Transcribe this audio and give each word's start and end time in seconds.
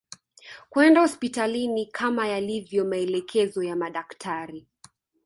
kwenda 0.69 1.01
hospitalini 1.01 1.85
kama 1.85 2.27
yalivyo 2.27 2.85
maelekezo 2.85 3.63
ya 3.63 3.75
madaktari 3.75 4.67